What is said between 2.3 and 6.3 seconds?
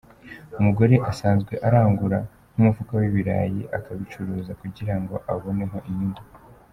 nk’umufuka w’ibirayi, akabicuruza kugira ngo aboneho inyungu.